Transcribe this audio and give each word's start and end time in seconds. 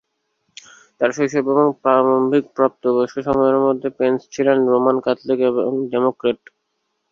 তার 1.01 1.09
শৈশব 1.11 1.45
এবং 1.53 1.67
প্রারম্ভিক 1.83 2.43
প্রাপ্তবয়স্ক 2.57 3.17
সময়ের 3.27 3.57
মধ্যে, 3.65 3.87
পেন্স 3.97 4.19
ছিলেন 4.33 4.57
রোমান 4.73 4.97
ক্যাথলিক 5.05 5.39
এবং 5.49 5.71
ডেমোক্র্যাট। 5.91 6.39